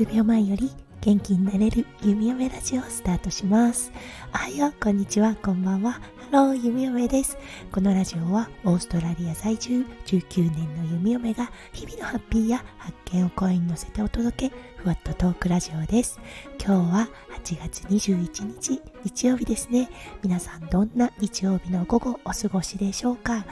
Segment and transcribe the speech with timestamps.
[0.00, 0.70] 数秒前より
[1.02, 3.92] 元気になれる弓嫁ラジオをスタートします。
[4.32, 5.92] おはよう、こんにちは、こんばんは。
[5.92, 6.00] ハ
[6.30, 7.36] ロー、弓嫁です。
[7.70, 16.18] このラジオはオーストラリア在住19年の弓嫁が日々のハッピーや発見を声に乗せてお届け、ふわっとトークラジオです。
[16.58, 17.08] 今日は
[17.44, 19.90] 8月21日、日曜日ですね。
[20.22, 23.44] 皆さんどんな日曜日の午後お過ごしでしょうか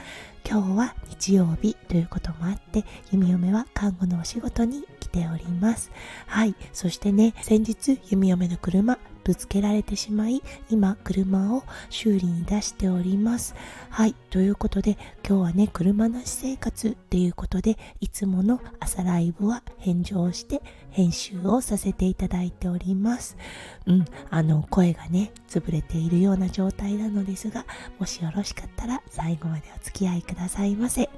[0.49, 5.91] 今日は日曜日ということもあって、弓嫁は看護のお仕事にております。
[6.27, 6.55] はい。
[6.73, 13.55] そしてね、先日、弓嫁の車、ぶつけられてしまい、今、車を修理に出しております。
[13.89, 14.15] はい。
[14.29, 23.37] ということで、今日はね、車なし生活っていうことで、いつもの朝ライブは返上して、編集をさせていただいております。
[23.85, 24.05] うん。
[24.29, 27.65] あの、声がね、潰れているような状態なのですが、
[27.99, 31.09] もしよろしかったら最後までお付き合いくださいませ。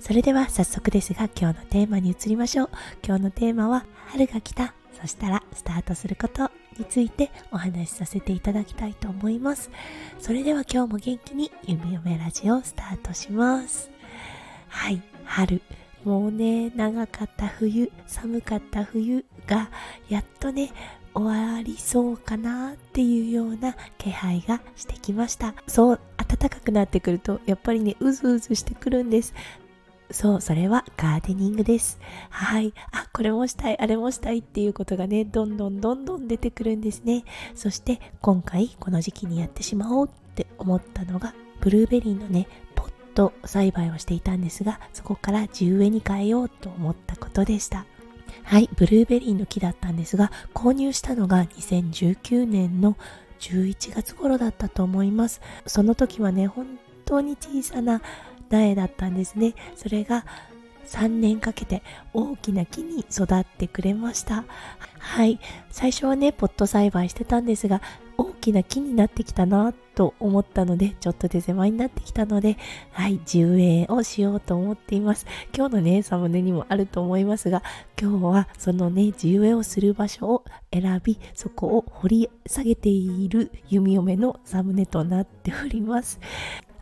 [0.00, 2.70] それでは早速ですが今日のテーマに移りましょう。
[3.04, 4.74] 今日のテーマは春が来た。
[5.00, 9.70] そしたらスタートすることについてお話しさせていただきたいと思います。
[10.18, 13.90] それでは今日も元気に弓嫁ラジオをスタートします。
[14.68, 15.60] はい、春。
[16.04, 19.70] もうね、長かった冬、寒かった冬が
[20.08, 20.70] やっとね、
[21.14, 25.54] 終わりそうかなっていうような気配がしてきました。
[25.66, 29.34] そう、暖かくなってくると、やっぱりね、うずうずしてくるんです。
[30.10, 31.98] そう、それはガーデニングです。
[32.30, 32.72] はい。
[32.92, 37.24] あ、これもしたい、あれもしたいっていうことがね、どんどんどんどん出てくるんですね。
[37.54, 47.84] そして今回この時期にやってしまおうって思ったのが、ブルーベリーのね、ポット栽培をしていたんですが、そこから地植えに変えようと思ったことでした。
[48.44, 52.96] はい、ブルーベリーの木だったんですが、購入したのが2019年の
[53.40, 55.40] 11月頃だったと思います。
[55.66, 58.02] その時はね、本当に小さな
[58.50, 59.54] 苗だったんですね。
[59.74, 60.24] それが
[60.86, 64.44] 3年かけて大きな木に育ってくれました。
[64.98, 65.40] はい。
[65.70, 67.82] 最初はね、ポット栽培してたんですが、
[68.18, 72.56] 大きな木になってきたなと思ったので、ちょっと手狭になってきたので、
[72.92, 75.26] はい、地植えをしようと思っています。
[75.54, 77.62] 今日のね、サムネにもあると思いますが、
[78.00, 86.18] 今日はそのね、地植えをする場所を選び、そこを掘り下げている弓嫁のサムネとなっております。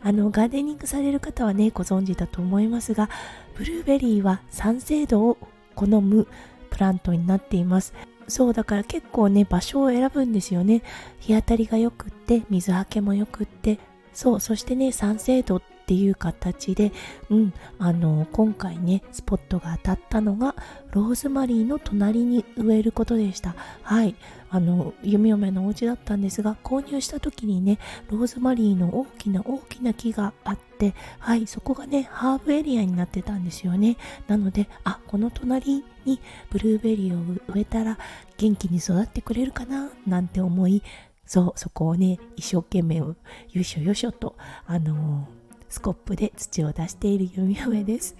[0.01, 3.09] あの、ガーデニングされる方はね、ご存知だと思いますが、
[3.55, 5.37] ブルーベリーは酸性度を
[5.75, 6.27] 好む
[6.69, 7.93] プラントになっています。
[8.27, 10.81] そうだから結構ね場所を選ぶんですよね
[11.19, 13.79] 日当たりがよくって水はけもよくって
[14.13, 16.91] そうそしてね酸性度っていう形で、
[17.29, 20.55] うん、あの今回ねスポットが当たったのが
[20.91, 23.55] ローズマリーの隣に植えることでした。
[23.83, 24.15] はい。
[24.49, 27.77] あの弓嫁のお家だったんですが購入した時にね
[28.09, 33.97] ローズマリーの大きな大きな木があってはいそこがねハーブエリアになってたんですよね。
[34.27, 37.97] なのであこの隣にブルーベリーを植えたら
[38.37, 40.81] 元気に育ってくれるかななんて思い
[41.25, 43.15] そうそこをね一生懸命よ
[43.53, 44.35] いしょよいしょと
[44.65, 48.15] あのースコップで土を出している弓嫁です。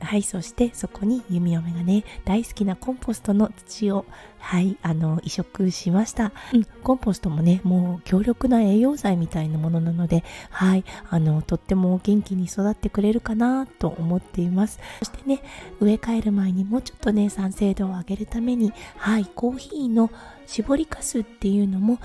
[0.00, 4.04] はい、そしてそこに弓嫁がね、大好きなコンポストの土を、
[4.38, 6.32] はい、あの、移植しました。
[6.54, 14.78] うん、コンポストもね、もう強力な栄養剤みたいなものなので、はい、あの、とっても元気に育ってくれるかなと思っています。
[15.00, 15.42] そしてね、
[15.80, 20.10] 植え替える前にもうちょっとね、酸性度を上げるために、はい、コーヒーの
[20.46, 21.98] 搾りかすっていうのも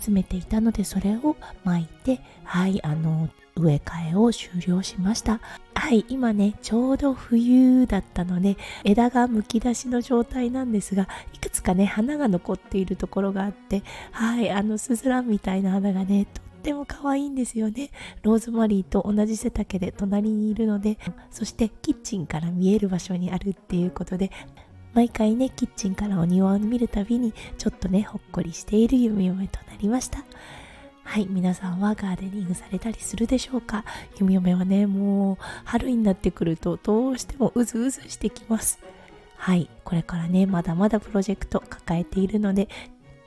[0.00, 5.40] 集めていたので、それを巻いて、はい、あの、植え替えを終了しました。
[5.74, 13.82] はい、今ね、ちょうど冬だったので、枝がむき出しの状態なんですが、いくつかね、花が残っているところがあって、
[14.12, 17.90] はい、あのスズランみたいな花がね、とっても可愛いんですよね。
[18.22, 20.98] ローズマリーと同じ背丈で隣にいるので、
[21.30, 24.30] そしてキッチンから見える場所にあるっていうことで、
[24.94, 30.24] 毎回ね、キッチンからお庭を見るたびに、ちょっとね、ほっこりしている弓嫁となりました。
[31.04, 33.84] はい、皆さんはガーデニングされたりするでしょうか？
[34.18, 38.78] 弓嫁はね、もう春になってくるとどうしてもうずうずしてきます。
[39.36, 42.68] はい、これからね、まだまだプロジェクト抱えているので、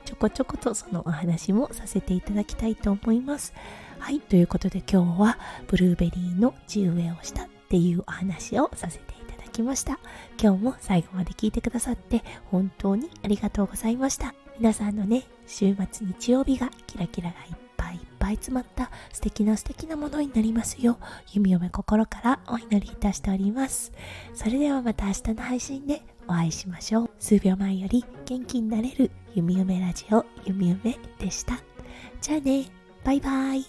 [0.04, 3.54] ちょこちょことそのお話もさせていただきたいと思います。
[3.98, 5.38] はい、ということで今日は
[5.68, 9.21] ブルーベリーの地植えをしたっていうお話をさせていただきます
[9.52, 9.98] きました。
[10.40, 14.34] 今日も最後まで聞いてくださって本当にありがとうございました。
[14.58, 20.96] 皆さんのね、週末日曜日がキラキラがいっぱいいっぱい詰まった素敵な素敵なものになりますよう
[21.32, 23.92] 弓嫁心からお祈りいたしております。
[24.34, 27.10] それではまた明日の配信でお会いしましょう。
[27.18, 31.58] 数秒前より元気になれる弓嫁ラジオ弓嫁でした。
[32.20, 32.66] じゃあね。
[33.04, 33.64] バイバイ。